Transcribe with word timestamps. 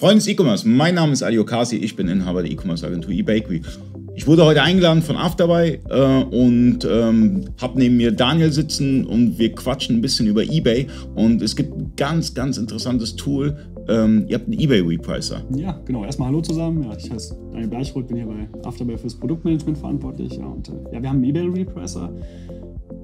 Freunde 0.00 0.16
des 0.16 0.28
E-Commerce, 0.28 0.66
mein 0.66 0.94
Name 0.94 1.12
ist 1.12 1.22
Ali 1.22 1.38
Okasi, 1.38 1.76
ich 1.76 1.94
bin 1.94 2.08
Inhaber 2.08 2.40
der 2.40 2.50
E-Commerce-Agentur 2.50 3.12
eBakery. 3.12 3.60
Ich 4.14 4.26
wurde 4.26 4.46
heute 4.46 4.62
eingeladen 4.62 5.02
von 5.02 5.18
Afterbuy 5.18 5.78
äh, 5.90 6.24
und 6.24 6.88
ähm, 6.90 7.44
habe 7.60 7.78
neben 7.78 7.98
mir 7.98 8.10
Daniel 8.10 8.50
sitzen 8.50 9.04
und 9.04 9.38
wir 9.38 9.54
quatschen 9.54 9.96
ein 9.96 10.00
bisschen 10.00 10.26
über 10.26 10.42
eBay. 10.42 10.86
Und 11.14 11.42
es 11.42 11.54
gibt 11.54 11.76
ein 11.76 11.92
ganz, 11.98 12.32
ganz 12.32 12.56
interessantes 12.56 13.14
Tool. 13.14 13.54
Ähm, 13.88 14.24
ihr 14.26 14.36
habt 14.36 14.46
einen 14.46 14.58
eBay 14.58 14.80
Repricer. 14.80 15.42
Ja, 15.54 15.78
genau. 15.84 16.06
Erstmal 16.06 16.28
Hallo 16.28 16.40
zusammen. 16.40 16.82
Ja, 16.84 16.96
ich 16.96 17.10
heiße 17.10 17.36
Daniel 17.52 17.68
Bleichroth, 17.68 18.08
bin 18.08 18.16
hier 18.16 18.26
bei 18.26 18.48
Afterbuy 18.66 18.96
fürs 18.96 19.14
Produktmanagement 19.14 19.76
verantwortlich. 19.76 20.32
Ja, 20.32 20.46
und 20.46 20.66
äh, 20.70 20.72
ja, 20.94 21.02
wir 21.02 21.10
haben 21.10 21.16
einen 21.16 21.24
eBay 21.24 21.46
Repricer. 21.46 22.10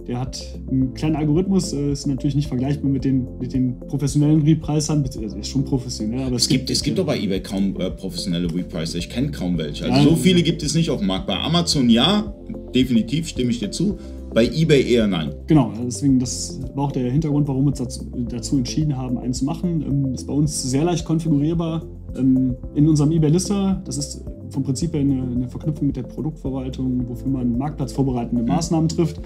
Der 0.06 0.20
hat 0.20 0.40
einen 0.70 0.94
kleinen 0.94 1.16
Algorithmus, 1.16 1.72
äh, 1.72 1.90
ist 1.92 2.06
natürlich 2.06 2.36
nicht 2.36 2.48
vergleichbar 2.48 2.90
mit 2.90 3.04
den, 3.04 3.26
mit 3.40 3.52
den 3.52 3.78
professionellen 3.80 4.42
Repricern, 4.42 5.02
also 5.02 5.36
ist 5.36 5.48
schon 5.48 5.64
professionell. 5.64 6.22
Aber 6.22 6.36
es, 6.36 6.42
es 6.42 6.48
gibt, 6.48 6.70
es 6.70 6.82
gibt 6.82 6.98
doch 6.98 7.06
bei 7.06 7.18
eBay 7.18 7.40
kaum 7.40 7.74
äh, 7.80 7.90
professionelle 7.90 8.52
Repricer, 8.52 8.98
ich 8.98 9.10
kenne 9.10 9.30
kaum 9.32 9.58
welche. 9.58 9.84
Also 9.84 9.96
ja, 9.96 10.04
so 10.04 10.16
viele 10.16 10.42
gibt 10.42 10.62
es 10.62 10.74
nicht 10.74 10.90
auf 10.90 10.98
dem 10.98 11.08
Markt. 11.08 11.26
Bei 11.26 11.38
Amazon 11.38 11.90
ja, 11.90 12.32
definitiv 12.74 13.28
stimme 13.28 13.50
ich 13.50 13.58
dir 13.58 13.70
zu. 13.70 13.98
Bei 14.32 14.46
eBay 14.46 14.92
eher 14.92 15.06
nein. 15.06 15.34
Genau, 15.46 15.72
deswegen 15.84 16.18
das 16.18 16.60
war 16.74 16.84
auch 16.84 16.92
der 16.92 17.10
Hintergrund, 17.10 17.48
warum 17.48 17.64
wir 17.64 17.68
uns 17.68 17.78
dazu, 17.78 18.04
dazu 18.28 18.58
entschieden 18.58 18.96
haben, 18.96 19.18
einen 19.18 19.32
zu 19.32 19.44
machen. 19.44 19.82
Ähm, 19.82 20.14
ist 20.14 20.26
bei 20.26 20.34
uns 20.34 20.62
sehr 20.62 20.84
leicht 20.84 21.04
konfigurierbar. 21.04 21.84
Ähm, 22.16 22.54
in 22.74 22.88
unserem 22.88 23.12
eBay-Lister, 23.12 23.82
das 23.84 23.96
ist 23.96 24.24
vom 24.50 24.62
Prinzip 24.62 24.92
her 24.92 25.00
eine, 25.00 25.22
eine, 25.22 25.48
Verknüpfung 25.48 25.88
mit 25.88 25.96
der 25.96 26.02
Produktverwaltung, 26.02 27.08
wofür 27.08 27.28
man 27.28 27.56
marktplatzvorbereitende 27.58 28.42
mhm. 28.42 28.48
Maßnahmen 28.48 28.88
trifft. 28.88 29.20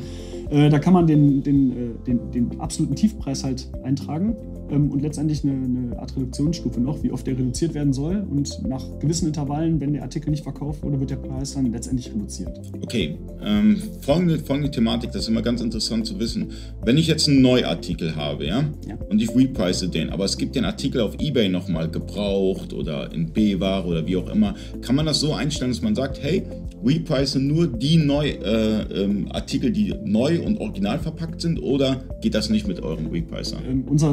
Äh, 0.50 0.68
da 0.68 0.78
kann 0.78 0.92
man 0.92 1.06
den, 1.06 1.42
den, 1.42 1.72
äh, 1.72 2.04
den, 2.06 2.30
den, 2.32 2.60
absoluten 2.60 2.96
Tiefpreis 2.96 3.44
halt 3.44 3.68
eintragen 3.84 4.36
und 4.70 5.02
letztendlich 5.02 5.44
eine, 5.44 5.52
eine, 5.52 5.98
Art 5.98 6.16
Reduktionsstufe 6.16 6.80
noch, 6.80 7.02
wie 7.02 7.10
oft 7.10 7.26
der 7.26 7.36
reduziert 7.36 7.74
werden 7.74 7.92
soll. 7.92 8.24
Und 8.30 8.62
nach 8.66 8.84
gewissen 9.00 9.26
Intervallen, 9.26 9.80
wenn 9.80 9.92
der 9.92 10.02
Artikel 10.02 10.30
nicht 10.30 10.44
verkauft 10.44 10.82
wurde, 10.82 10.98
wird 11.00 11.10
der 11.10 11.16
Preis 11.16 11.54
dann 11.54 11.72
letztendlich 11.72 12.12
reduziert. 12.12 12.60
Okay, 12.80 13.16
ähm, 13.42 13.82
folgende, 14.00 14.38
folgende 14.38 14.70
Thematik, 14.70 15.12
das 15.12 15.22
ist 15.22 15.28
immer 15.28 15.42
ganz 15.42 15.60
interessant 15.60 16.06
zu 16.06 16.18
wissen. 16.18 16.52
Wenn 16.84 16.96
ich 16.96 17.06
jetzt 17.06 17.28
einen 17.28 17.42
Neuartikel 17.42 18.16
habe, 18.16 18.46
ja, 18.46 18.64
ja. 18.86 18.98
und 19.08 19.20
ich 19.20 19.34
reprice 19.34 19.90
den, 19.90 20.10
aber 20.10 20.24
es 20.24 20.36
gibt 20.36 20.54
den 20.54 20.64
Artikel 20.64 21.00
auf 21.00 21.14
Ebay 21.20 21.48
nochmal 21.48 21.90
gebraucht 21.90 22.72
oder 22.72 23.12
in 23.12 23.32
B-Ware 23.32 23.86
oder 23.86 24.06
wie 24.06 24.16
auch 24.16 24.30
immer, 24.30 24.54
kann 24.82 24.96
man 24.96 25.06
das 25.06 25.20
so 25.20 25.32
einstellen, 25.32 25.70
dass 25.70 25.82
man 25.82 25.94
sagt, 25.94 26.22
hey, 26.22 26.44
reprice 26.84 27.36
nur 27.36 27.66
die 27.66 27.96
neu, 27.96 28.28
äh, 28.28 29.02
ähm, 29.02 29.28
Artikel, 29.30 29.70
die 29.70 29.94
neu 30.04 30.40
und 30.42 30.58
original 30.58 30.98
verpackt 30.98 31.40
sind 31.40 31.58
oder 31.58 32.02
geht 32.20 32.34
das 32.34 32.50
nicht 32.50 32.66
mit 32.66 32.80
eurem 32.80 33.06
Repricer? 33.06 33.58
Ähm, 33.68 33.84
unser 33.86 34.10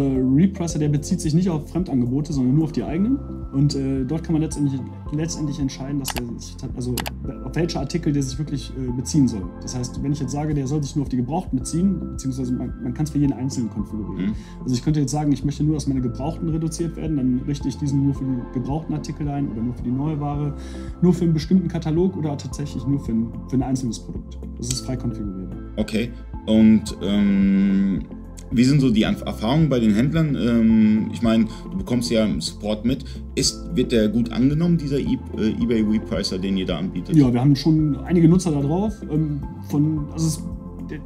Repricer, 0.48 0.80
der 0.80 0.90
bezieht 0.90 1.22
sich 1.22 1.34
nicht 1.34 1.50
auf 1.50 1.70
Fremdangebote, 1.70 2.34
sondern 2.34 2.56
nur 2.56 2.66
auf 2.66 2.72
die 2.72 2.84
eigenen. 2.84 3.18
Und 3.54 3.76
äh, 3.76 4.04
dort 4.06 4.24
kann 4.24 4.34
man 4.34 4.42
letztendlich, 4.42 4.80
letztendlich 5.12 5.60
entscheiden, 5.60 6.00
dass 6.00 6.10
er 6.16 6.26
sich, 6.40 6.56
also 6.76 6.96
auf 7.44 7.56
welche 7.56 7.80
Artikel 7.80 8.12
der 8.12 8.22
sich 8.22 8.38
wirklich 8.38 8.72
äh, 8.78 8.92
beziehen 8.92 9.28
soll. 9.28 9.44
Das 9.62 9.76
heißt, 9.76 10.04
wenn 10.04 10.12
ich 10.12 10.20
jetzt 10.20 10.32
sage, 10.32 10.54
der 10.54 10.68
soll 10.68 10.84
sich 10.84 10.96
nur 10.96 11.04
auf 11.04 11.10
die 11.10 11.18
Gebrauchten 11.18 11.58
beziehen, 11.58 12.00
beziehungsweise 12.12 12.54
man, 12.54 12.74
man 12.84 12.94
kann 12.94 13.06
es 13.06 13.12
für 13.12 13.18
jeden 13.18 13.34
Einzelnen 13.34 13.70
konfigurieren. 13.70 14.32
Mhm. 14.32 14.36
Also 14.64 14.76
ich 14.76 14.84
könnte 14.84 15.00
jetzt 15.00 15.12
sagen, 15.12 15.32
ich 15.32 15.46
möchte 15.46 15.64
nur, 15.64 15.76
dass 15.76 15.88
meine 15.88 16.02
Gebrauchten 16.02 16.50
reduziert 16.50 16.96
werden, 16.98 17.18
dann 17.18 17.42
richte 17.48 17.68
ich 17.68 17.78
diesen 17.78 18.04
nur 18.04 18.14
für 18.14 18.26
die 18.26 18.54
gebrauchten 18.54 18.94
Artikel 18.94 19.28
ein 19.30 19.50
oder 19.50 19.62
nur 19.62 19.74
für 19.74 19.84
die 19.84 19.92
neue 19.92 20.20
Ware, 20.20 20.54
nur 21.02 21.14
für 21.14 21.24
einen 21.24 21.34
bestimmten 21.34 21.68
Katalog 21.68 22.18
oder 22.18 22.38
tatsächlich 22.38 22.86
nur 22.86 23.00
für 23.00 23.12
ein, 23.12 23.32
für 23.50 23.56
ein 23.56 23.64
einzelnes 23.64 24.00
Produkt. 24.00 24.38
Das 24.58 24.68
ist 24.68 24.86
frei 24.86 24.98
konfigurierbar. 24.98 25.58
Okay. 25.78 26.12
Und 26.48 26.98
ähm, 27.02 28.04
wie 28.52 28.64
sind 28.64 28.80
so 28.80 28.90
die 28.90 29.04
Erfahrungen 29.04 29.70
bei 29.70 29.80
den 29.80 29.94
Händlern? 29.94 30.36
Ähm, 30.36 31.10
ich 31.14 31.22
meine, 31.22 31.46
du 31.72 31.78
bekommst 31.78 32.12
ja 32.12 32.28
Support 32.40 32.86
mit. 32.86 33.04
Ist, 33.36 33.76
wird 33.76 33.92
der 33.92 34.08
gut 34.08 34.32
angenommen, 34.32 34.78
dieser 34.78 35.00
e 35.00 35.18
äh, 35.38 35.64
eBay 35.64 35.82
Repricer, 35.82 36.38
den 36.38 36.58
ihr 36.58 36.66
da 36.66 36.78
anbietet? 36.78 37.16
Ja, 37.16 37.32
wir 37.32 37.40
haben 37.40 37.56
schon 37.56 37.98
einige 37.98 38.28
Nutzer 38.28 38.52
da 38.52 38.62
drauf. 38.62 38.94
Ähm, 39.12 39.44
von, 39.70 40.08
also 40.12 40.28
es, 40.28 40.44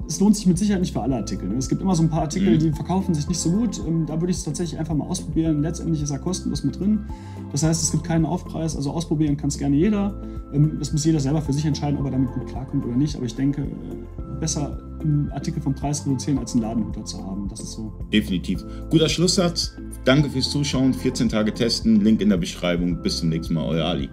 es, 0.08 0.20
lohnt 0.20 0.36
sich 0.36 0.48
mit 0.48 0.58
Sicherheit 0.58 0.82
nicht 0.82 0.94
für 0.94 1.02
alle 1.02 1.16
Artikel. 1.16 1.48
Ne? 1.48 1.56
Es 1.56 1.70
gibt 1.70 1.82
immer 1.82 1.96
so 1.96 2.04
ein 2.04 2.10
paar 2.10 2.22
Artikel, 2.22 2.56
mhm. 2.56 2.60
die 2.60 2.72
verkaufen 2.72 3.14
sich 3.14 3.28
nicht 3.28 3.40
so 3.40 3.52
gut. 3.52 3.80
Ähm, 3.86 4.06
da 4.06 4.20
würde 4.20 4.32
ich 4.32 4.38
es 4.38 4.44
tatsächlich 4.44 4.80
einfach 4.80 4.96
mal 4.96 5.06
ausprobieren. 5.08 5.62
Letztendlich 5.62 6.02
ist 6.02 6.12
er 6.12 6.20
kostenlos 6.20 6.64
mit 6.64 6.80
drin. 6.80 7.06
Das 7.52 7.64
heißt, 7.64 7.82
es 7.82 7.92
gibt 7.92 8.04
keinen 8.04 8.26
Aufpreis. 8.26 8.76
Also 8.76 8.92
ausprobieren 8.92 9.38
kann 9.38 9.50
es 9.50 9.58
gerne 9.58 9.76
jeder. 9.76 10.22
Ähm, 10.54 10.78
das 10.80 10.92
muss 10.92 11.06
jeder 11.06 11.20
selber 11.20 11.42
für 11.42 11.54
sich 11.54 11.66
entscheiden, 11.66 12.00
ob 12.00 12.06
er 12.06 12.12
damit 12.12 12.32
gut 12.32 12.48
klarkommt 12.48 12.86
oder 12.86 12.96
nicht. 12.96 13.16
Aber 13.16 13.26
ich 13.26 13.36
denke, 13.36 13.62
äh, 13.62 14.40
besser 14.40 14.80
einen 15.02 15.32
Artikel 15.32 15.62
vom 15.62 15.74
Preis 15.74 16.06
reduzieren, 16.06 16.38
als 16.38 16.54
einen 16.54 16.62
Ladenhüter 16.62 17.04
zu 17.06 17.24
haben. 17.26 17.48
Das 17.50 17.60
ist 17.60 17.72
so. 17.72 17.94
Definitiv. 18.12 18.64
Guter 18.90 19.10
Schlusssatz. 19.10 19.74
Danke 20.06 20.30
fürs 20.30 20.50
Zuschauen. 20.50 20.94
14 20.94 21.30
Tage 21.30 21.54
testen. 21.54 22.02
Link 22.02 22.22
in 22.22 22.30
der 22.30 22.38
Beschreibung. 22.38 23.02
Bis 23.02 23.18
zum 23.18 23.30
nächsten 23.30 23.54
Mal. 23.54 23.66
Euer 23.66 23.86
Ali. 23.86 24.10